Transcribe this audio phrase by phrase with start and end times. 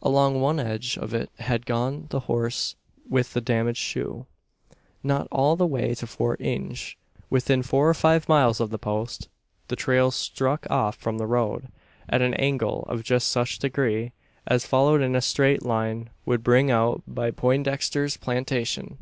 [0.00, 2.74] Along one edge of it had gone the horse
[3.06, 4.24] with the damaged shoe.
[5.02, 6.96] Not all the way to Fort Inge.
[7.28, 9.28] When within four or five miles of the post,
[9.66, 11.68] the trail struck off from the road,
[12.08, 14.12] at an angle of just such degree
[14.46, 18.96] as followed in a straight line would bring out by Poindexter's plantation.